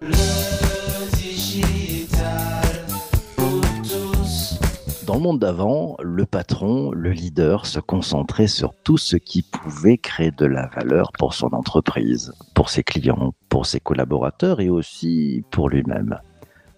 [0.00, 0.08] Dans
[5.14, 10.32] le monde d'avant, le patron, le leader se concentrait sur tout ce qui pouvait créer
[10.32, 15.70] de la valeur pour son entreprise, pour ses clients, pour ses collaborateurs et aussi pour
[15.70, 16.18] lui-même.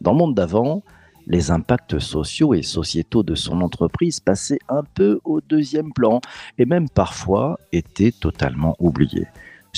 [0.01, 0.85] Dans le monde d'avant,
[1.27, 6.21] les impacts sociaux et sociétaux de son entreprise passaient un peu au deuxième plan
[6.57, 9.27] et même parfois étaient totalement oubliés.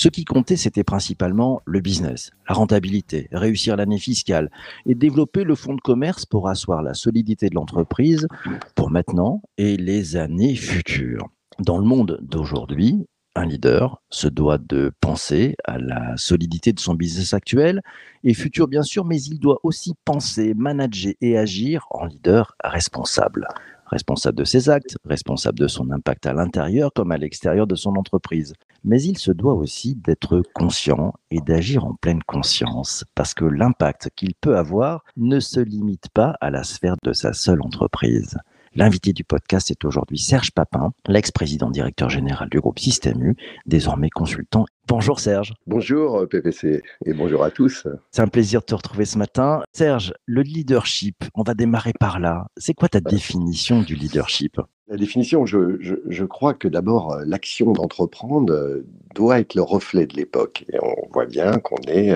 [0.01, 4.49] Ce qui comptait, c'était principalement le business, la rentabilité, réussir l'année fiscale
[4.87, 8.27] et développer le fonds de commerce pour asseoir la solidité de l'entreprise
[8.73, 11.29] pour maintenant et les années futures.
[11.59, 16.95] Dans le monde d'aujourd'hui, un leader se doit de penser à la solidité de son
[16.95, 17.83] business actuel
[18.23, 23.47] et futur bien sûr, mais il doit aussi penser, manager et agir en leader responsable.
[23.85, 27.97] Responsable de ses actes, responsable de son impact à l'intérieur comme à l'extérieur de son
[27.97, 28.53] entreprise.
[28.83, 34.09] Mais il se doit aussi d'être conscient et d'agir en pleine conscience parce que l'impact
[34.15, 38.37] qu'il peut avoir ne se limite pas à la sphère de sa seule entreprise.
[38.73, 44.09] L'invité du podcast est aujourd'hui Serge Papin, l'ex-président directeur général du groupe Système U, désormais
[44.09, 44.65] consultant.
[44.87, 45.53] Bonjour Serge.
[45.67, 47.85] Bonjour PPC et bonjour à tous.
[48.11, 49.61] C'est un plaisir de te retrouver ce matin.
[49.73, 52.47] Serge, le leadership, on va démarrer par là.
[52.55, 54.59] C'est quoi ta définition du leadership?
[54.91, 58.83] La définition, je, crois que d'abord, l'action d'entreprendre
[59.15, 60.65] doit être le reflet de l'époque.
[60.71, 62.15] Et on voit bien qu'on est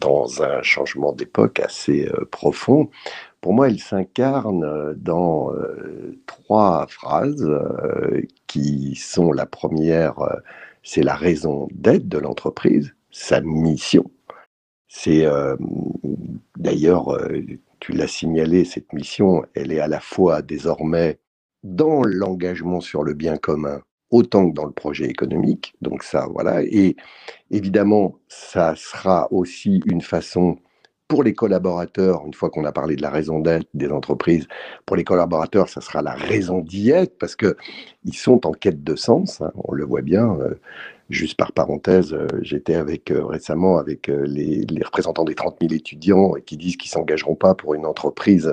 [0.00, 2.88] dans un changement d'époque assez profond
[3.42, 10.14] pour moi, il s'incarne euh, dans euh, trois phrases euh, qui sont la première,
[10.84, 14.10] c'est la raison d'être de l'entreprise, sa mission.
[14.88, 15.26] C'est
[16.56, 17.18] d'ailleurs,
[17.80, 21.18] tu l'as signalé, cette mission, elle est à la fois désormais
[21.62, 25.74] dans l'engagement sur le bien commun autant que dans le projet économique.
[25.80, 26.62] Donc ça, voilà.
[26.62, 26.96] Et
[27.50, 30.58] évidemment, ça sera aussi une façon
[31.12, 34.48] pour les collaborateurs, une fois qu'on a parlé de la raison d'être des entreprises,
[34.86, 38.96] pour les collaborateurs, ça sera la raison d'y être parce qu'ils sont en quête de
[38.96, 39.42] sens.
[39.42, 40.38] Hein, on le voit bien.
[40.40, 40.54] Euh,
[41.10, 46.32] juste par parenthèse, euh, j'étais avec euh, récemment avec les, représentants des 30 000 étudiants
[46.46, 48.50] qui disent qu'ils s'engageront pas pour une entreprise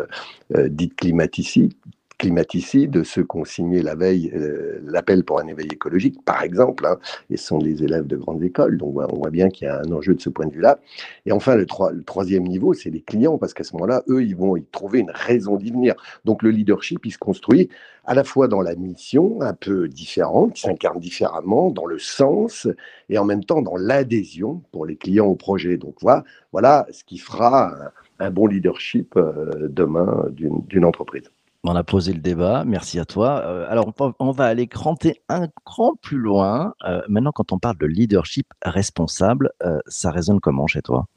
[0.53, 1.73] dite climaticide,
[2.19, 6.85] climaticides, ceux qui ont signé la veille euh, l'appel pour un éveil écologique, par exemple,
[6.85, 6.97] hein,
[7.31, 9.91] et sont des élèves de grandes écoles, donc on voit bien qu'il y a un
[9.91, 10.79] enjeu de ce point de vue-là.
[11.25, 14.57] Et enfin, le, troisième niveau, c'est les clients, parce qu'à ce moment-là, eux, ils vont
[14.57, 15.95] y trouver une raison d'y venir.
[16.25, 17.69] Donc le leadership, il se construit
[18.05, 22.67] à la fois dans la mission, un peu différente, qui s'incarne différemment, dans le sens,
[23.09, 25.77] et en même temps dans l'adhésion pour les clients au projet.
[25.77, 27.73] Donc voilà, voilà ce qui fera
[28.19, 31.31] un bon leadership euh, demain d'une entreprise.
[31.65, 33.41] On a posé le débat, merci à toi.
[33.43, 36.73] Euh, alors, on va aller cranter un cran plus loin.
[36.85, 41.07] Euh, maintenant, quand on parle de leadership responsable, euh, ça résonne comment chez toi?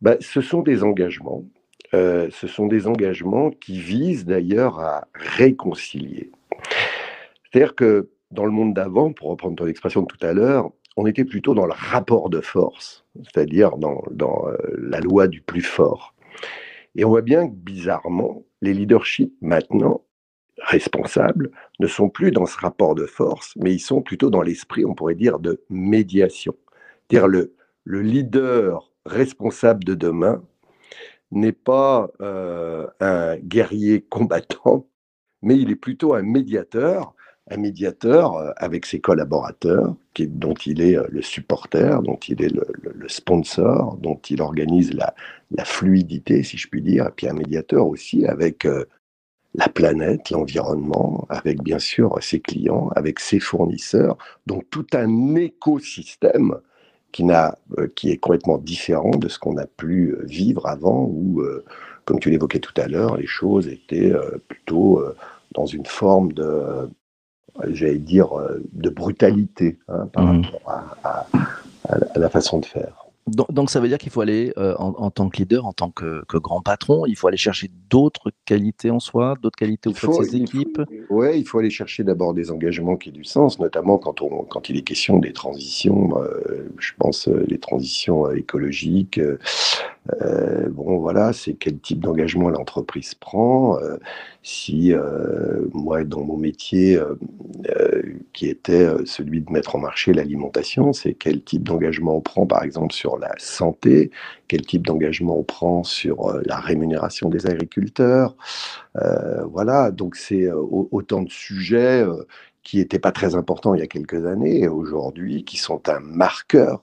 [0.00, 1.44] Bah, Ce sont des engagements.
[1.92, 6.32] ce sont des engagements qui visent d'ailleurs à réconcilier.
[7.44, 11.06] C'est-à-dire que dans le monde d'avant, pour reprendre ton expression de tout à l'heure, on
[11.06, 14.46] était plutôt dans le rapport de force, c'est-à-dire dans, dans
[14.78, 16.14] la loi du plus fort.
[16.96, 20.02] Et on voit bien que bizarrement, les leaderships maintenant
[20.58, 24.84] responsables ne sont plus dans ce rapport de force, mais ils sont plutôt dans l'esprit,
[24.84, 26.56] on pourrait dire, de médiation.
[27.10, 27.54] Dire le,
[27.84, 30.42] le leader responsable de demain
[31.30, 34.88] n'est pas euh, un guerrier combattant,
[35.42, 37.14] mais il est plutôt un médiateur
[37.50, 42.52] un médiateur euh, avec ses collaborateurs, dont il est euh, le supporter, dont il est
[42.52, 45.14] le, sponsor, dont il organise la,
[45.64, 48.84] fluidité, si je puis dire, et puis un médiateur aussi avec euh,
[49.54, 54.16] la planète, l'environnement, avec bien sûr ses clients, avec ses fournisseurs,
[54.46, 56.56] donc tout un écosystème
[57.12, 61.40] qui est complètement différent de ce qu'on a pu vivre avant, où,
[62.04, 64.12] comme tu l'évoquais tout à l'heure, les choses étaient
[64.48, 65.00] plutôt
[65.52, 66.90] dans une forme de
[67.68, 70.42] j'allais dire, euh, de brutalité hein, par mmh.
[70.42, 71.26] rapport à,
[72.16, 73.03] la façon de faire.
[73.26, 76.22] Donc, ça veut dire qu'il faut aller, euh, en, tant que leader, en tant que,
[76.34, 80.36] grand patron, il faut aller chercher d'autres qualités en soi, d'autres qualités auprès de ses
[80.36, 80.82] équipes?
[81.08, 84.44] Oui, il faut aller chercher d'abord des engagements qui aient du sens, notamment quand, on,
[84.44, 89.18] quand il est question des transitions, euh, je pense les transitions écologiques,
[90.22, 93.78] euh, bon, voilà, c'est quel type d'engagement l'entreprise prend.
[93.78, 93.96] Euh,
[94.42, 96.98] si euh, moi, dans mon métier,
[98.32, 102.62] qui était celui de mettre en marché l'alimentation, c'est quel type d'engagement on prend, par
[102.62, 104.10] exemple, sur la santé,
[104.48, 108.36] quel type d'engagement on prend sur la rémunération des agriculteurs.
[109.50, 112.04] voilà, donc c'est autant de sujets
[112.62, 116.00] qui n'étaient pas très importants il y a quelques années et aujourd'hui qui sont un
[116.00, 116.82] marqueur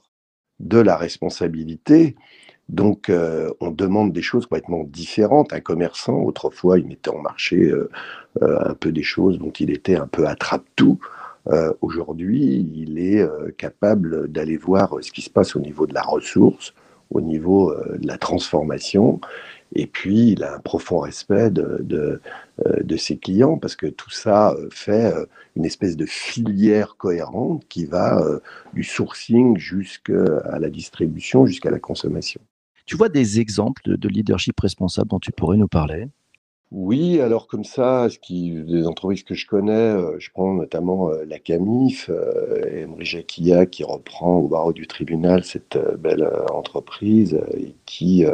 [0.61, 2.15] de la responsabilité
[2.69, 5.53] Donc, euh, on demande des choses complètement différentes.
[5.53, 7.89] Un commerçant, autrefois, il mettait en marché euh,
[8.41, 10.99] euh, un peu des choses dont il était un peu attrape-tout.
[11.81, 13.27] Aujourd'hui, il est
[13.57, 16.73] capable d'aller voir ce qui se passe au niveau de la ressource,
[17.09, 19.19] au niveau de la transformation.
[19.73, 22.21] Et puis, il a un profond respect de, de,
[22.83, 25.13] de ses clients parce que tout ça fait
[25.55, 28.23] une espèce de filière cohérente qui va
[28.73, 32.41] du sourcing jusqu'à la distribution, jusqu'à la consommation.
[32.91, 36.07] Tu vois des exemples de, leadership responsable dont tu pourrais nous parler?
[36.71, 41.09] Oui, alors comme ça, ce qui, des entreprises que je connais, euh, je prends notamment
[41.09, 47.39] euh, la Camif, euh, Emery Jacquilla qui reprend au barreau du tribunal cette belle entreprise
[47.57, 48.25] et qui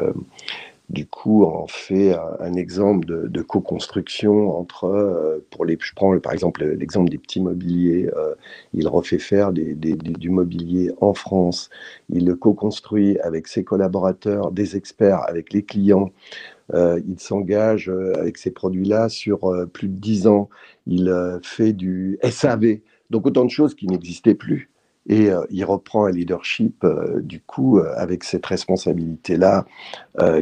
[0.90, 6.32] du coup, on fait un, exemple de, co-construction entre, euh, pour les, je prends par
[6.32, 8.36] exemple l'exemple des petits mobiliers, euh,
[8.74, 11.70] il refait faire du mobilier en France,
[12.10, 18.38] il le co-construit avec ses collaborateurs, des experts, avec les clients, euh, il s'engage avec
[18.38, 20.50] ces produits-là sur plus de 10 ans,
[20.86, 22.80] il fait du SAV,
[23.10, 24.70] donc autant de choses qui n'existaient plus.
[25.08, 29.66] Et euh, il reprend un leadership, euh, du coup, euh, avec cette responsabilité-là,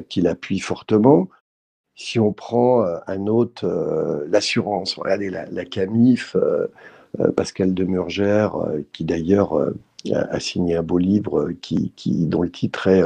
[0.10, 1.27] qu'il appuie fortement.
[1.95, 3.66] Si on prend un autre,
[4.30, 6.36] l'assurance, regardez la, la CAMIF,
[7.36, 8.56] Pascal Demurgère,
[8.94, 9.54] qui d'ailleurs
[10.13, 13.04] a signé un beau livre qui, qui dont le titre est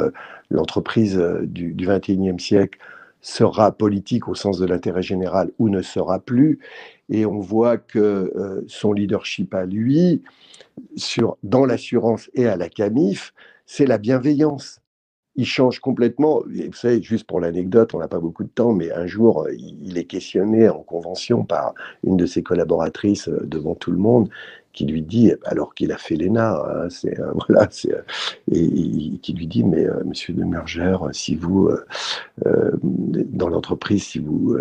[0.52, 2.80] L'entreprise du, du 21e siècle
[3.22, 6.60] sera politique au sens de l'intérêt général ou ne sera plus.
[7.10, 10.22] Et on voit que son leadership à lui,
[10.96, 13.34] sur, dans l'assurance et à la CAMIF,
[13.66, 14.82] c'est la bienveillance.
[15.36, 16.42] Il change complètement.
[16.48, 19.98] Vous savez, juste pour l'anecdote, on n'a pas beaucoup de temps, mais un jour, il
[19.98, 21.74] est questionné en convention par
[22.04, 24.30] une de ses collaboratrices euh, devant tout le monde
[24.74, 28.02] qui lui dit, alors qu'il a fait l'ENA, hein, euh, voilà, euh,
[28.52, 31.70] et, qui lui dit, mais euh, monsieur de Murger, si vous,
[32.44, 34.56] dans l'entreprise, si vous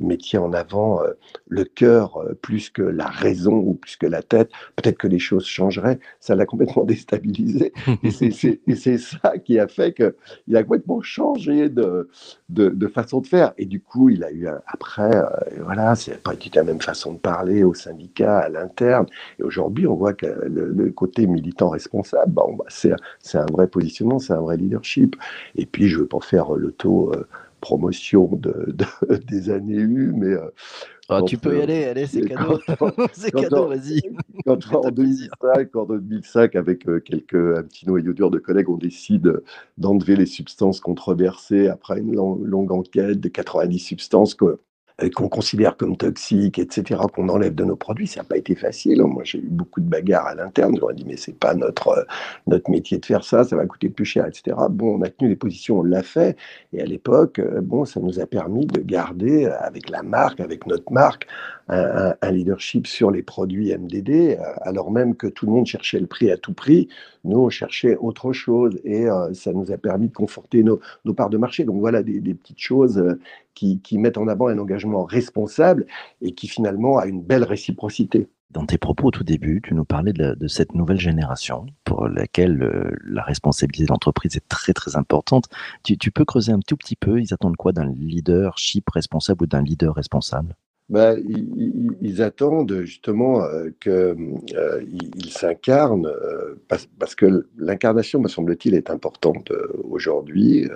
[0.00, 1.00] mettiez en avant
[1.48, 5.46] le cœur plus que la raison ou plus que la tête, peut-être que les choses
[5.46, 5.98] changeraient.
[6.20, 7.72] Ça l'a complètement déstabilisé.
[8.02, 12.08] et, c'est, et ça qui a fait qu'il a complètement changé de,
[12.48, 13.52] de, de, façon de faire.
[13.58, 15.10] Et du coup, il a eu, après,
[15.60, 19.06] voilà, c'est pas du tout la même façon de parler au syndicat, à l'interne.
[19.38, 24.32] Et aujourd'hui, on voit que le, côté militant responsable, bah, c'est un vrai positionnement, c'est
[24.32, 25.16] un vrai leadership.
[25.56, 27.26] Et puis, je ne veux pas faire le taux euh,
[27.62, 28.74] promotion de,
[29.28, 30.34] des années U, mais.
[30.34, 30.50] Euh,
[31.08, 32.58] ah, tu peux y euh, aller, allez, c'est cadeau.
[33.12, 34.02] c'est cadeau, vas-y.
[34.46, 39.42] Quand en 2005, en 2005, avec quelques, un petit noyau dur de collègues, on décide
[39.78, 44.58] d'enlever les substances controversées après une longue enquête de 90 substances euh,
[45.14, 49.00] qu'on considère comme toxiques, etc., qu'on enlève de nos produits, ça n'a pas été facile.
[49.00, 49.06] Hein.
[49.08, 50.76] Moi, j'ai eu beaucoup de bagarres à l'interne.
[50.78, 52.02] J'aurais dit, mais c'est pas notre, euh,
[52.46, 54.56] notre métier de faire ça, ça va coûter plus cher, etc.
[54.70, 56.36] Bon, on a tenu les positions, on l'a fait.
[56.72, 60.66] Et à l'époque, euh, bon, ça nous a permis de garder, avec la marque, avec
[60.66, 61.26] notre marque,
[61.68, 66.30] un, leadership sur les produits MDD, alors même que tout le monde cherchait le prix
[66.30, 66.88] à tout prix.
[67.24, 70.80] Nous, on cherchait autre chose et ça nous a permis de conforter nos,
[71.14, 71.64] parts de marché.
[71.64, 73.02] Donc voilà des, petites choses
[73.54, 75.86] qui, mettent en avant un engagement responsable
[76.20, 78.28] et qui finalement a une belle réciprocité.
[78.52, 82.62] Dans tes propos au tout début, tu nous parlais de, cette nouvelle génération pour laquelle
[82.62, 85.46] euh, la responsabilité de l'entreprise est très très importante.
[85.82, 89.62] Tu, peux creuser un tout petit peu, ils attendent quoi d'un leadership responsable ou d'un
[89.62, 90.54] leader responsable?
[90.92, 91.20] Ben,
[92.00, 94.80] ils, attendent justement euh, qu'il euh,
[95.28, 96.08] s'incarne,
[96.68, 99.50] parce, que l'incarnation, me semble-t-il, est importante
[99.82, 100.68] aujourd'hui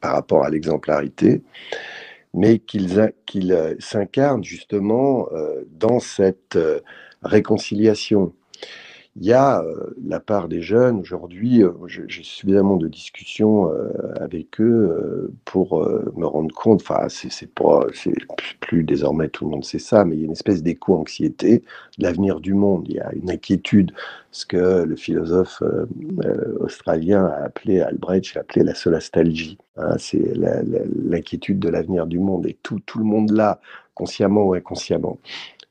[0.00, 1.42] par rapport à l'exemplarité
[2.34, 2.98] mais qu'ils
[3.52, 6.80] euh, s'incarnent justement euh, dans cette euh,
[7.22, 8.32] réconciliation.
[9.16, 9.62] Il y a
[10.02, 13.70] la part des jeunes, aujourd'hui, j'ai suffisamment de discussions
[14.18, 17.86] avec eux pour me rendre compte, enfin, c'est pas,
[18.60, 21.62] plus désormais tout le monde sait ça, mais il y a une espèce d'éco-anxiété
[21.98, 22.86] de l'avenir du monde.
[22.88, 23.92] Il y a une inquiétude,
[24.30, 25.62] ce que le philosophe
[26.60, 29.58] australien a appelé, Albrecht a appelé la solastalgie.
[29.76, 30.32] Hein, c'est
[31.04, 33.60] l'inquiétude de l'avenir du monde et tout, tout le monde là,
[33.94, 35.18] consciemment ou inconsciemment.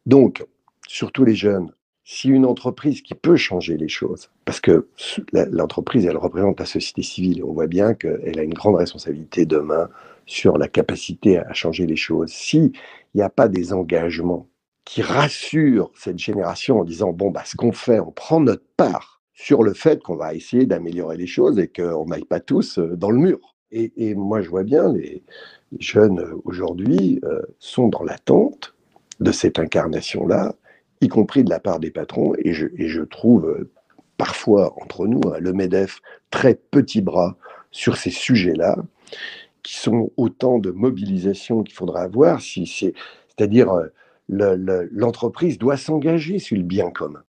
[0.05, 0.45] Donc,
[0.87, 1.71] surtout les jeunes,
[2.13, 4.89] si une entreprise qui peut changer les choses, parce que
[5.31, 9.89] l'entreprise, elle représente la société civile, on voit bien qu'elle a une grande responsabilité demain
[10.25, 12.29] sur la capacité à changer les choses.
[12.29, 12.73] S'il
[13.15, 14.49] n'y a pas des engagements
[14.83, 19.21] qui rassurent cette génération en disant, bon, bah, ce qu'on fait, on prend notre part
[19.33, 22.97] sur le fait qu'on va essayer d'améliorer les choses et qu'on n'aille pas tous euh,
[22.97, 23.55] dans le mur.
[23.71, 25.23] Et, moi, je vois bien, les,
[25.79, 28.75] jeunes euh, aujourd'hui euh, sont dans l'attente
[29.21, 30.55] de cette incarnation-là,
[31.01, 32.33] y compris de la part des patrons.
[32.39, 33.71] Et je, je trouve euh,
[34.17, 37.37] parfois entre nous, hein, le MEDEF, très petit bras
[37.71, 38.77] sur ces sujets-là,
[39.63, 43.87] qui sont autant de mobilisations qu'il faudra avoir, si c'est-à-dire euh,
[44.29, 47.23] l'entreprise doit s'engager sur le bien commun.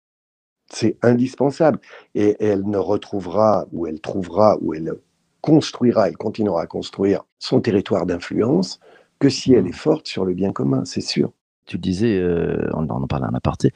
[0.70, 1.80] C'est indispensable.
[2.14, 4.94] Et elle ne retrouvera, ou elle trouvera, ou elle
[5.40, 8.80] construira, elle continuera à construire son territoire d'influence
[9.18, 11.32] que si elle est forte sur le bien commun, c'est sûr.
[11.68, 13.72] Tu disais, euh, on en parlait en aparté,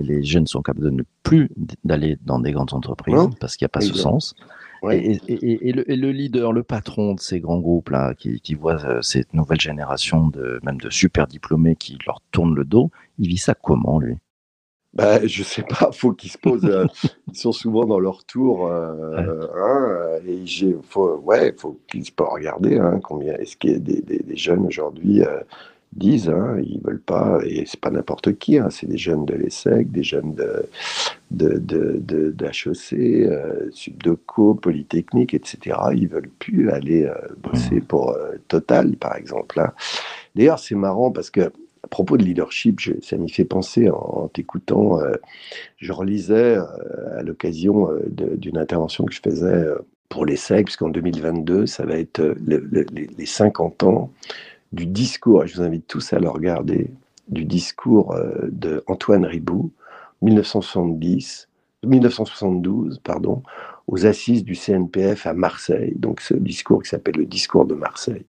[0.00, 1.48] les, jeunes sont capables de ne plus
[1.84, 4.34] d'aller dans des grandes entreprises parce qu'il n'y a pas ce sens.
[4.92, 9.60] Et, le, leader, le patron de ces grands groupes-là, qui, qui voit euh, cette nouvelle
[9.60, 13.98] génération de même de super diplômés qui leur tournent le dos, il vit ça comment,
[13.98, 14.16] lui?
[14.92, 16.64] Bah, je sais pas, faut qu'ils se posent.
[16.64, 16.86] Euh,
[17.28, 22.12] ils sont souvent dans leur tour, euh, hein, et il faut, ouais, faut qu'ils se
[22.18, 25.22] regarder hein, combien est-ce qu'il y a des, des, jeunes aujourd'hui
[25.92, 29.34] disent, hein, ils veulent pas, et c'est pas n'importe qui, hein, c'est des jeunes de
[29.34, 30.66] l'ESSEC, des jeunes de,
[31.30, 35.78] de, de, d'HEC, euh, Subdeco, Polytechnique, etc.
[35.94, 37.84] Ils veulent plus aller euh, bosser mmh.
[37.84, 39.58] pour euh, Total, par exemple.
[39.60, 39.72] Hein.
[40.34, 41.52] D'ailleurs, c'est marrant parce que
[41.82, 44.98] à propos de leadership, ça m'y fait penser en, t'écoutant.
[45.76, 49.66] Je relisais à l'occasion d'une intervention que je faisais
[50.08, 54.10] pour l'ESSEC, puisqu'en 2022, ça va être les 50 ans
[54.72, 56.90] du discours, et je vous invite tous à le regarder,
[57.28, 59.72] du discours euh, de Antoine Ribou,
[60.22, 61.48] 1970,
[61.84, 63.42] 1972, pardon,
[63.86, 65.94] aux assises du CNPF à Marseille.
[65.96, 68.26] Donc ce discours qui s'appelle le discours de Marseille.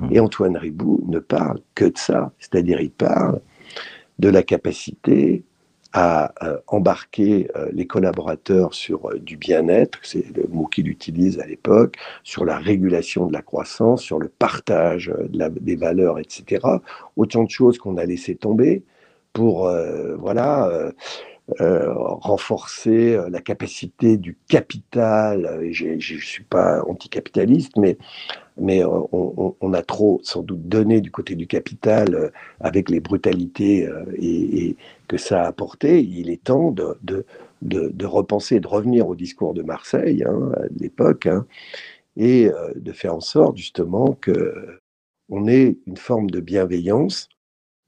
[0.00, 0.08] Mmh.
[0.12, 3.40] Et Antoine Ribou ne parle que de ça, c'est-à-dire il parle
[4.18, 5.44] de la capacité
[5.92, 11.38] à euh, embarquer euh, les collaborateurs sur euh, du bien-être, c'est le mot qu'il utilise
[11.38, 16.66] à l'époque, sur la régulation de la croissance, sur le partage des valeurs, etc.
[17.16, 18.84] Autant de choses qu'on a laissé tomber
[19.32, 19.70] pour
[20.18, 20.92] voilà euh,
[21.58, 25.46] renforcer euh, la capacité du capital.
[25.46, 27.96] Euh, je ne suis pas anticapitaliste, mais,
[28.84, 34.76] on, a trop sans doute donné du côté du capital avec les brutalités et,
[35.08, 36.02] que ça a apporté.
[36.02, 37.24] Il est temps de, de,
[37.62, 41.46] de, repenser, de revenir au discours de Marseille hein, à l'époque, hein,
[42.16, 44.78] et de faire en sorte justement que
[45.30, 47.30] on ait une forme de bienveillance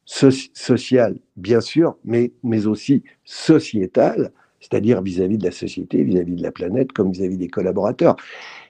[0.04, 6.52] social, bien sûr, mais, mais aussi sociétal, c'est-à-dire vis-à-vis de la société, vis-à-vis de la
[6.52, 8.16] planète, comme vis-à-vis des collaborateurs.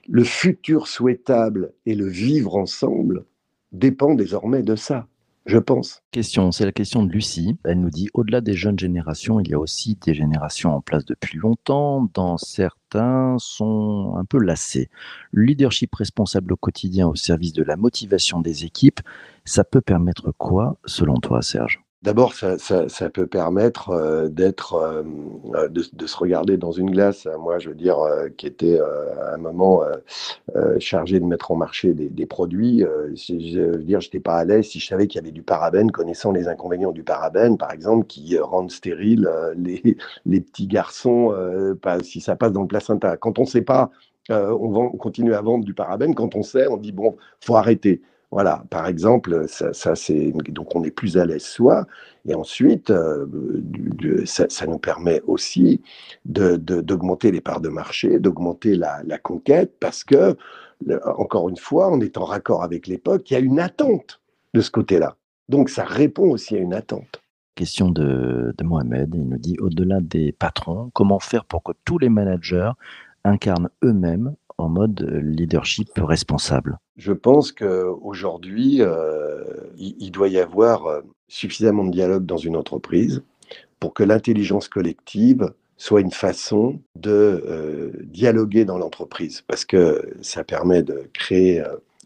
[0.08, 3.24] Le futur souhaitable et le vivre ensemble
[3.72, 5.06] dépend désormais de ça
[5.46, 6.02] je pense.
[6.10, 7.58] Question, c'est la question de Lucie.
[7.64, 11.04] Elle nous dit, au-delà des jeunes générations, il y a aussi des générations en place
[11.04, 14.88] depuis longtemps, dont certains sont un peu lassés.
[15.32, 19.00] Le leadership responsable au quotidien au service de la motivation des équipes,
[19.44, 21.83] ça peut permettre quoi, selon toi, Serge?
[22.04, 25.02] D'abord, ça, peut permettre euh, euh,
[25.54, 27.26] euh, de, se regarder dans une glace.
[27.40, 27.96] Moi, je veux dire,
[28.36, 29.80] qui était à un moment
[30.78, 32.84] chargé de mettre en marché des, produits.
[33.14, 35.90] je veux dire, j'étais pas à l'aise si je savais qu'il y avait du parabène,
[35.90, 41.34] connaissant les inconvénients du parabène, par exemple, qui rendent stériles les, petits garçons,
[42.02, 43.16] si ça passe dans le placenta.
[43.16, 43.90] Quand on ne sait pas,
[44.28, 46.14] on, on continue à vendre du parabène.
[46.14, 48.02] Quand on sait, on dit bon, faut arrêter.
[48.34, 51.86] Voilà, par exemple, ça, c'est donc on est plus à l'aise soi,
[52.26, 53.26] et ensuite euh,
[54.24, 55.82] ça, nous permet aussi
[56.24, 60.36] d'augmenter les parts de marché, d'augmenter la, conquête, parce que
[61.16, 64.20] encore une fois, on est en raccord avec l'époque, il y a une attente
[64.52, 65.14] de ce côté-là.
[65.48, 67.22] Donc ça répond aussi à une attente.
[67.54, 71.98] Question de, de Mohamed, il nous dit au-delà des patrons, comment faire pour que tous
[71.98, 72.72] les managers
[73.22, 79.42] incarnent eux-mêmes en mode leadership responsable Je pense qu'aujourd'hui, euh,
[79.76, 83.22] il, doit y avoir euh, suffisamment de dialogue dans une entreprise
[83.80, 87.10] pour que l'intelligence collective soit une façon de
[87.46, 91.62] euh, dialoguer dans l'entreprise, parce que ça permet de créer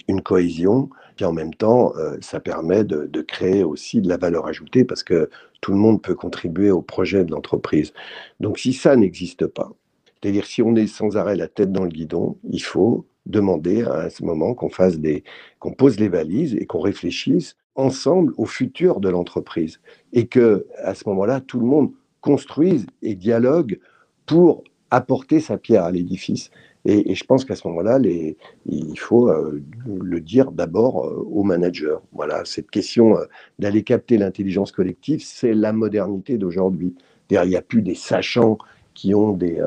[0.09, 0.88] une cohésion,
[1.21, 5.28] et en même temps, ça permet de, créer aussi de la valeur ajoutée, parce que
[5.61, 7.93] tout le monde peut contribuer au projet de l'entreprise.
[8.40, 9.71] Donc si ça n'existe pas,
[10.20, 14.10] c'est-à-dire, si on est sans arrêt la tête dans le guidon, il faut demander à
[14.10, 15.22] ce moment qu'on fasse des,
[15.58, 19.80] qu'on pose les valises et qu'on réfléchisse ensemble au futur de l'entreprise.
[20.12, 23.78] Et que, à ce moment-là, tout le monde construise et dialogue
[24.26, 26.50] pour apporter sa pierre à l'édifice.
[26.84, 31.98] Et, je pense qu'à ce moment-là, il faut euh, le dire d'abord euh, aux managers.
[32.12, 33.25] Voilà, cette question euh,
[33.58, 36.94] d'aller capter l'intelligence collective, c'est la modernité d'aujourd'hui.
[37.30, 38.56] Il n'y a plus des sachants
[38.94, 39.60] qui ont des,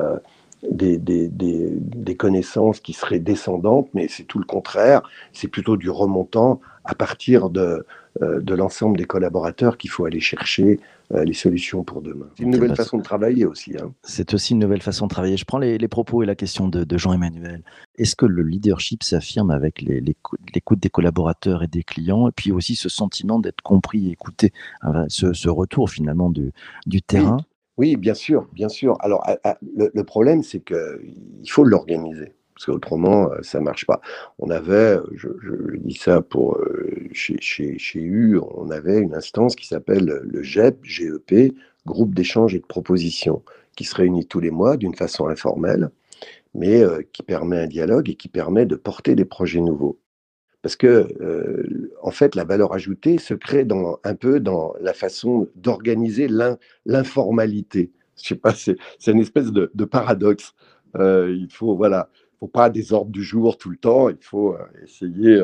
[0.70, 5.02] des, des, des, connaissances qui seraient descendantes, mais c'est tout le contraire.
[5.32, 7.84] C'est plutôt du remontant à partir de,
[8.20, 10.78] de l'ensemble des collaborateurs qu'il faut aller chercher
[11.10, 12.26] les solutions pour demain.
[12.36, 13.74] C'est une nouvelle façon de travailler aussi.
[13.76, 13.92] Hein.
[14.02, 15.36] C'est aussi une nouvelle façon de travailler.
[15.36, 17.62] Je prends les, propos et la question de, Jean-Emmanuel.
[17.96, 22.76] Est-ce que le leadership s'affirme avec l'écoute des collaborateurs et des clients, et puis aussi
[22.76, 24.52] ce sentiment d'être compris et écouté,
[25.08, 27.44] ce, retour finalement du, terrain oui,
[27.78, 28.96] bien sûr, bien sûr.
[29.00, 29.24] Alors,
[29.62, 34.00] le, problème, c'est qu'il faut l'organiser parce qu'autrement, euh, ça ne marche pas.
[34.38, 35.28] On avait, euh, je,
[35.78, 40.42] dis ça pour euh, chez, chez, chez, U, on avait une instance qui s'appelle le
[40.42, 41.54] GEP, GEP,
[41.86, 43.42] Groupe d'échange et de propositions,
[43.74, 45.90] qui se réunit tous les mois d'une façon informelle,
[46.54, 49.98] mais qui permet un dialogue et qui permet de porter des projets nouveaux.
[50.62, 51.08] Parce que,
[52.02, 56.28] en fait, la valeur ajoutée se crée dans, un peu dans la façon d'organiser
[56.86, 57.90] l'informalité.
[58.16, 58.76] Je sais pas, c'est
[59.08, 60.54] une espèce de, paradoxe.
[60.96, 64.08] il faut, voilà, faut pas des ordres du jour tout le temps.
[64.08, 65.42] Il faut essayer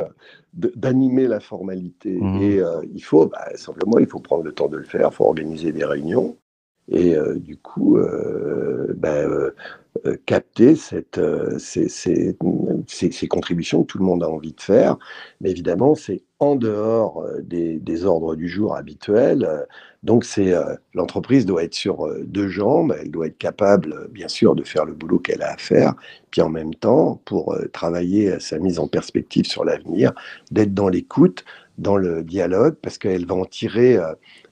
[0.54, 2.16] d'animer la formalité.
[2.20, 2.42] Mmh.
[2.42, 2.62] Et
[2.94, 5.08] il faut, bah, simplement, il faut prendre le temps de le faire.
[5.10, 6.36] Il faut organiser des réunions.
[6.90, 8.94] Et du coup, euh,
[10.16, 12.36] capter cette, euh, ces,
[13.28, 14.96] contributions que tout le monde a envie de faire.
[15.40, 19.48] Mais évidemment, c'est en dehors euh, des, ordres du jour habituels.
[20.02, 20.54] Donc, c'est
[20.94, 22.94] l'entreprise doit être sur deux jambes.
[23.00, 25.94] Elle doit être capable, bien sûr, de faire le boulot qu'elle a à faire.
[26.30, 30.12] Puis en même temps, pour travailler à sa mise en perspective sur l'avenir,
[30.52, 31.44] d'être dans l'écoute,
[31.78, 33.98] dans le dialogue, parce qu'elle va en tirer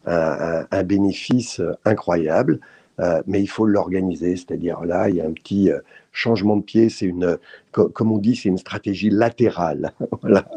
[0.07, 2.59] un bénéfice incroyable.
[3.01, 4.37] Euh, mais il faut l'organiser.
[4.37, 5.81] C'est-à-dire là, il y a un petit euh,
[6.13, 6.89] changement de pied.
[6.89, 7.39] C'est une,
[7.73, 9.93] comme on dit, c'est une stratégie latérale.
[10.23, 10.49] voilà.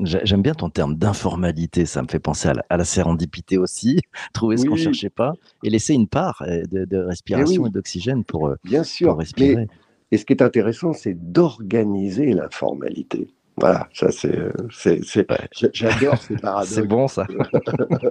[0.00, 1.86] J'aime bien ton terme d'informalité.
[1.86, 4.00] Ça me fait penser à la, sérendipité aussi.
[4.32, 8.54] Trouver ce qu'on cherchait pas et laisser une part euh, de, respiration et, d'oxygène pour,
[8.64, 9.66] bien sûr, respirer.
[10.10, 13.28] et ce qui est intéressant, c'est d'organiser l'informalité.
[13.58, 15.00] Voilà, ça c'est, c'est,
[15.72, 16.74] j'adore ces paradoxes.
[16.74, 17.26] C'est bon ça.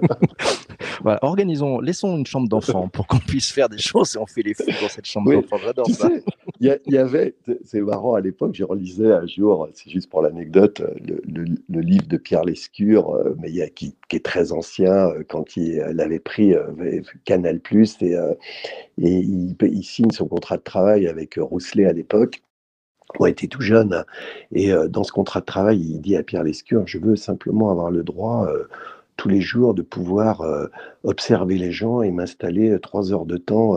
[1.02, 4.42] voilà, organisons, laissons une chambre d'enfant pour qu'on puisse faire des choses et on fait
[4.42, 5.56] les fous dans cette chambre d'enfant.
[5.58, 6.10] J'adore ça.
[6.58, 10.82] Il y, avait, c'est marrant à l'époque, j'ai relisais un jour, c'est juste pour l'anecdote,
[11.06, 15.22] le, le, livre de Pierre Lescure, euh, mais il qui, qui, est très ancien, euh,
[15.28, 18.14] quand il, avait pris euh, Canal Plus et,
[18.98, 22.40] et il, il signe son contrat de travail avec Rousselet à l'époque
[23.18, 24.04] on était tout jeune.
[24.52, 27.70] Et euh, dans ce contrat de travail, il dit à Pierre Lescure, je veux simplement
[27.70, 28.68] avoir le droit euh,
[29.16, 30.66] tous les jours de pouvoir euh,
[31.04, 33.76] observer les gens et m'installer trois heures de temps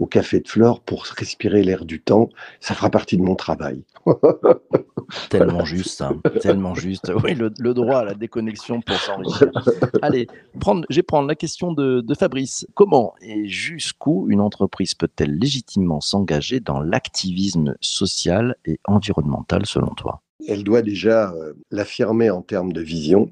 [0.00, 2.30] au café de Flore pour respirer l'air du temps.
[2.58, 3.84] Ça fera partie de mon travail.
[5.28, 6.02] tellement juste,
[6.40, 7.12] tellement juste.
[7.22, 9.50] Oui, le, droit à la déconnexion pour s'enrichir.
[10.02, 10.26] Allez,
[10.58, 12.66] prendre, je vais prendre la question de, de Fabrice.
[12.74, 20.22] Comment et jusqu'où une entreprise peut-elle légitimement s'engager dans l'activisme social et environnemental selon toi?
[20.48, 21.34] Elle doit déjà
[21.70, 23.30] l'affirmer en termes de vision,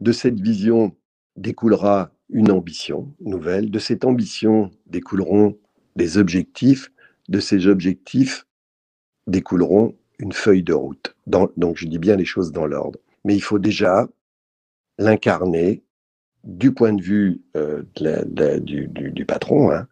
[0.00, 0.94] de cette vision
[1.36, 3.70] découlera une ambition nouvelle.
[3.70, 5.58] De cette ambition découleront
[5.96, 6.90] des objectifs.
[7.28, 8.46] De ces objectifs
[9.26, 11.16] découleront une feuille de route.
[11.26, 12.98] donc je dis bien les choses dans l'ordre.
[13.24, 14.08] Mais il faut déjà
[14.98, 15.82] l'incarner
[16.44, 17.82] du point de vue euh,
[18.60, 19.88] du, patron, hein,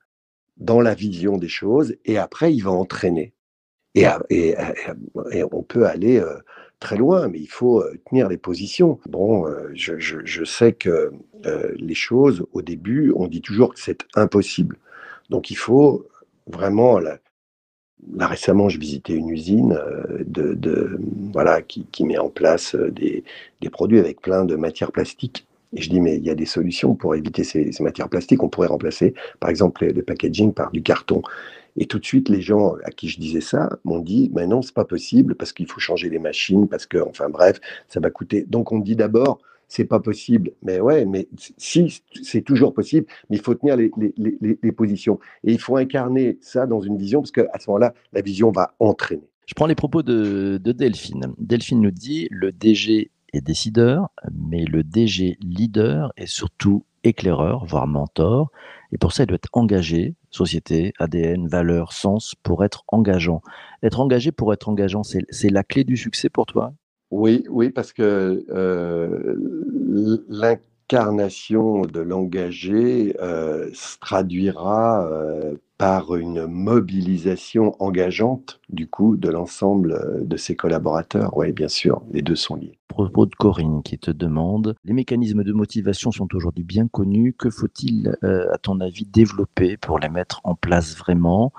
[0.59, 3.35] dans la vision des choses, et après il va entraîner.
[3.95, 4.07] Et,
[5.51, 6.39] on peut aller euh,
[6.83, 8.99] très loin, mais il faut euh, tenir les positions.
[9.09, 11.13] Bon, euh, je, sais que
[11.47, 14.77] euh, les choses, au début, on dit toujours que c'est impossible.
[15.31, 16.07] Donc il faut
[16.47, 16.99] vraiment...
[16.99, 17.19] Là,
[18.27, 19.79] récemment, je visitais une usine
[20.27, 20.99] de,
[21.33, 23.23] voilà, qui, met en place des,
[23.71, 25.47] produits avec plein de matières plastiques.
[25.75, 28.43] Et je dis, mais il y a des solutions pour éviter ces, matières plastiques.
[28.43, 31.23] On pourrait remplacer, par exemple, le packaging par du carton.
[31.77, 34.63] Et tout de suite, les gens à qui je disais ça m'ont dit, mais non,
[34.63, 38.11] c'est pas possible parce qu'il faut changer les machines, parce que, enfin bref, ça va
[38.11, 38.45] coûter.
[38.49, 40.53] Donc on dit d'abord, c'est pas possible.
[40.63, 45.19] Mais ouais, mais si, c'est toujours possible, mais il faut tenir les, positions.
[45.45, 48.75] Et il faut incarner ça dans une vision, parce qu'à ce moment-là, la vision va
[48.79, 49.29] entraîner.
[49.47, 51.35] Je prends les propos de Delphine.
[51.39, 57.87] Delphine nous dit, le DG est décideur, mais le DG leader est surtout éclaireur, voire
[57.87, 58.51] mentor.
[58.93, 63.43] Et pour ça, il doit être engagé, société, ADN, valeur, sens, pour être engageant.
[63.83, 66.75] Être engagé pour être engageant, c'est la clé du succès pour toi?
[67.11, 69.37] Oui, oui, parce que euh,
[70.93, 79.93] l'incarnation de l'engagé euh, se traduira euh, par une mobilisation engageante du coup de l'ensemble
[79.93, 81.37] euh, de ses collaborateurs.
[81.37, 82.79] Oui, bien sûr, les deux sont liés.
[82.89, 87.35] Propos de Corinne qui te demande, les mécanismes de motivation sont aujourd'hui bien connus.
[87.39, 91.53] Que faut-il, euh, à ton avis, développer pour les mettre en place vraiment?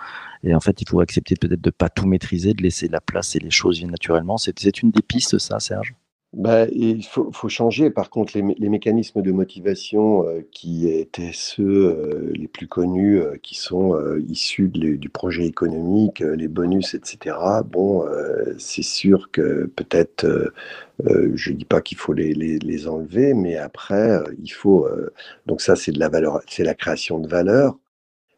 [0.43, 3.35] Et en fait, il faut accepter peut-être de pas tout maîtriser, de laisser la place
[3.35, 4.37] et les choses viennent naturellement.
[4.37, 5.95] C'est une des pistes, ça, Serge?
[6.33, 12.31] Bah, il faut, changer, par contre, les, mécanismes de motivation euh, qui étaient ceux euh,
[12.33, 13.95] les plus connus, euh, qui sont
[14.27, 17.35] issus du projet économique, les bonus, etc.
[17.65, 18.05] Bon,
[18.57, 20.51] c'est sûr que peut-être,
[21.05, 24.87] je ne dis pas qu'il faut les, les, les, enlever, mais après, il faut.
[25.45, 27.77] donc, ça, c'est de la valeur, c'est la création de valeur,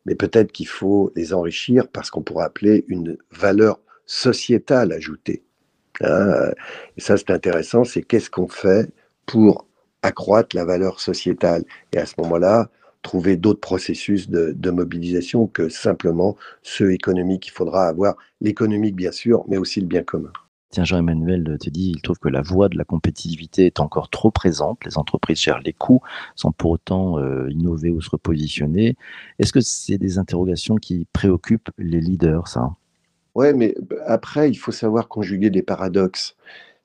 [0.05, 5.45] mais peut-être qu'il faut les enrichir parce qu'on pourrait appeler une valeur sociétale ajoutée.
[6.01, 8.91] Et ça, c'est intéressant, c'est qu'est-ce qu'on fait
[9.25, 9.65] pour
[10.01, 12.69] accroître la valeur sociétale et à ce moment-là,
[13.05, 17.47] trouver d'autres processus de, mobilisation que simplement ceux économiques.
[17.47, 20.31] Il faudra avoir l'économique, bien sûr, mais aussi le bien commun.
[20.71, 24.31] Tiens, Jean-Emmanuel te dit, il trouve que la voie de la compétitivité est encore trop
[24.31, 24.83] présente.
[24.85, 26.01] Les entreprises gèrent les coûts
[26.35, 28.97] sans pour autant euh, innover ou se repositionner.
[29.39, 32.71] Est-ce que c'est des interrogations qui préoccupent les leaders, ça?
[33.35, 36.35] Ouais, mais après, il faut savoir conjuguer des paradoxes.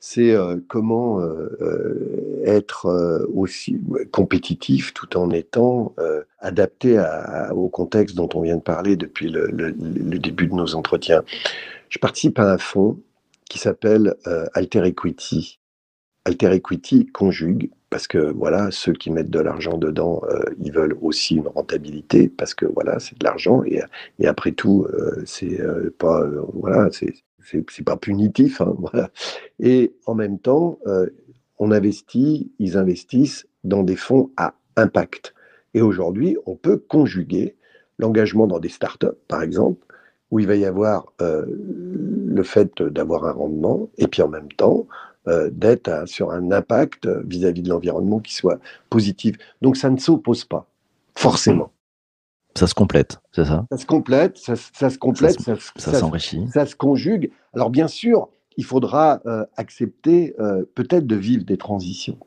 [0.01, 3.79] C'est euh, comment euh, euh, être aussi
[4.11, 5.95] compétitif tout en étant
[6.41, 7.03] adapté
[7.53, 9.73] au contexte dont on vient de parler depuis le, le,
[10.19, 11.23] début de nos entretiens.
[11.89, 12.99] Je participe à un fonds
[13.49, 14.15] qui s'appelle
[14.55, 15.61] Alter Equity.
[16.25, 20.97] Alter Equity conjugue parce que voilà, ceux qui mettent de l'argent dedans, euh, ils veulent
[21.03, 23.83] aussi une rentabilité parce que voilà, c'est de l'argent et,
[24.27, 26.25] après tout, euh, c'est euh, pas
[26.55, 28.77] voilà, c'est pas punitif, hein.
[29.61, 30.79] Et en même temps,
[31.59, 35.35] on investit, ils investissent dans des fonds à impact.
[35.75, 37.57] Et aujourd'hui, on peut conjuguer
[37.99, 39.85] l'engagement dans des startups, par exemple,
[40.31, 44.87] où il va y avoir le fait d'avoir un rendement, et puis en même temps,
[45.29, 49.37] euh, d'être sur un impact vis-à-vis de l'environnement qui soit positif.
[49.61, 50.67] Donc ça ne s'oppose pas,
[51.15, 51.71] forcément.
[52.57, 53.67] Ça se complète, c'est ça?
[53.71, 56.49] Ça se complète, ça, se complète, ça, s'enrichit.
[56.53, 57.31] Ça, se conjugue.
[57.55, 62.19] Alors bien sûr, il faudra euh, accepter euh, peut-être de vivre des transitions.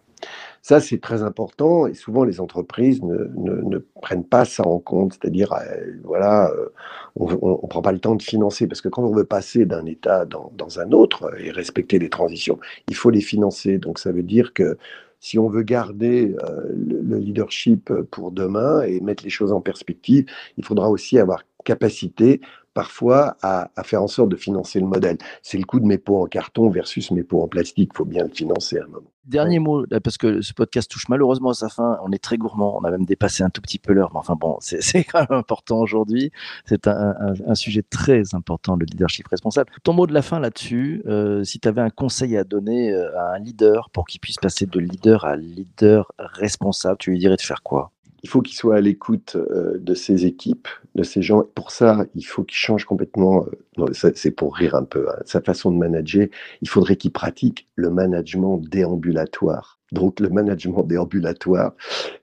[0.65, 5.11] Ça, c'est très important et souvent les entreprises ne, ne, prennent pas ça en compte.
[5.13, 6.69] C'est-à-dire, euh, voilà, euh,
[7.17, 9.85] on ne prend pas le temps de financer parce que quand on veut passer d'un
[9.85, 13.77] état dans, un autre et respecter les transitions, il faut les financer.
[13.77, 14.77] Donc, ça veut dire que
[15.19, 20.25] si on veut garder euh, le leadership pour demain et mettre les choses en perspective,
[20.57, 22.39] il faudra aussi avoir capacité
[22.73, 25.17] parfois à, faire en sorte de financer le modèle.
[25.41, 27.91] C'est le coût de mes pots en carton versus mes pots en plastique.
[27.93, 29.07] Il faut bien le financer à un moment.
[29.25, 31.97] Dernier mot, parce que ce podcast touche malheureusement à sa fin.
[32.03, 32.77] On est très gourmand.
[32.77, 34.09] On a même dépassé un tout petit peu l'heure.
[34.13, 36.31] Mais enfin bon, c'est quand même important aujourd'hui.
[36.65, 39.71] C'est un, sujet très important, le leadership responsable.
[39.83, 43.17] Ton mot de la fin là-dessus, euh, si tu avais un conseil à donner euh,
[43.17, 47.37] à un leader pour qu'il puisse passer de leader à leader responsable, tu lui dirais
[47.37, 47.92] de faire quoi?
[48.23, 51.43] Il faut qu'il soit à l'écoute euh, de ses équipes, de ces gens.
[51.55, 53.45] Pour ça, il faut qu'il change complètement,
[53.79, 56.27] euh, c'est pour rire un peu, hein, sa façon de manager.
[56.61, 59.79] Il faudrait qu'il pratique le management déambulatoire.
[59.91, 61.73] Donc le management déambulatoire,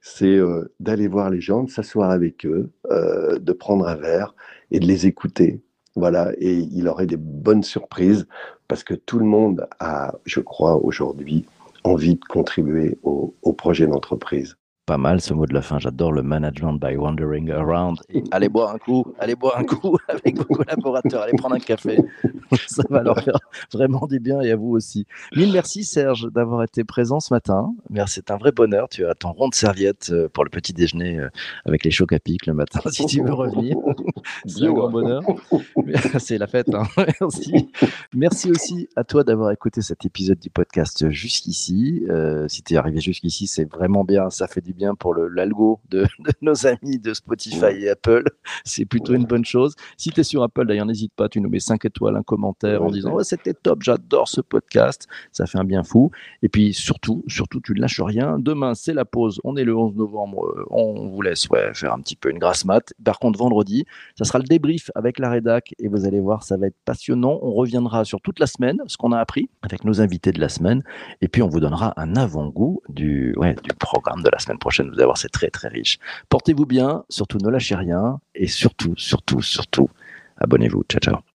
[0.01, 4.35] c'est euh, d'aller voir les gens, de s'asseoir avec eux, de prendre un verre
[4.71, 5.61] et de les écouter.
[5.97, 8.27] Voilà, et il aurait des bonnes surprises
[8.69, 11.45] parce que tout le monde a, je crois, aujourd'hui
[11.85, 14.57] envie de contribuer au projet d'entreprise
[14.91, 15.79] pas mal ce mot de la fin.
[15.79, 18.01] J'adore le management by wandering around.
[18.33, 21.99] allez boire un coup, allez boire un coup avec vos collaborateurs, allez prendre un café.
[22.67, 23.39] Ça va leur faire
[23.73, 25.07] vraiment du bien et à vous aussi.
[25.37, 27.73] Mille merci Serge d'avoir été présent ce matin.
[27.89, 28.89] Merci, c'est un vrai bonheur.
[28.89, 31.29] Tu as ton rond de serviette euh, pour le petit déjeuner euh,
[31.65, 33.77] avec les chocs à pic le matin si tu veux revenir.
[34.47, 35.23] C'est un grand bonheur.
[36.19, 36.75] C'est la fête.
[36.75, 36.83] Hein.
[37.21, 37.71] Merci.
[38.13, 42.05] Merci aussi à toi d'avoir écouté cet épisode du podcast jusqu'ici.
[42.11, 44.31] Euh, si tu es arrivé jusqu'ici, c'est vraiment bien.
[44.31, 46.07] Ça fait du bien pour l'algo de,
[46.41, 48.25] nos amis de Spotify et Apple.
[48.65, 49.75] C'est plutôt une bonne chose.
[49.97, 52.83] Si tu es sur Apple, d'ailleurs, n'hésite pas, tu nous mets 5 étoiles, un commentaire
[52.83, 55.07] en disant c'était top, j'adore ce podcast.
[55.33, 56.11] Ça fait un bien fou.
[56.43, 58.39] Et puis surtout, surtout, tu ne lâches rien.
[58.39, 59.41] Demain, c'est la pause.
[59.45, 60.47] On est le 11 novembre.
[60.47, 62.93] Euh, on vous laisse ouais, faire un petit peu une grasse mat.
[63.05, 63.85] Par contre, vendredi,
[64.17, 67.39] ça sera le débrief avec la rédac et vous allez voir, ça va être passionnant.
[67.43, 70.49] On reviendra sur toute la semaine, ce qu'on a appris avec nos invités de la
[70.49, 70.83] semaine.
[71.21, 74.89] Et puis, on vous donnera un avant-goût du, ouais, du programme de la semaine prochaine.
[74.89, 75.99] Vous allez voir, c'est très très riche.
[76.29, 79.91] Portez-vous bien, surtout ne lâchez rien et surtout, surtout, surtout,
[80.39, 80.85] abonnez-vous.
[80.89, 81.30] Ciao, ciao.